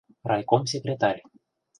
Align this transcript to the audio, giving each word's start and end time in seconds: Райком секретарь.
Райком 0.29 0.63
секретарь. 0.71 1.21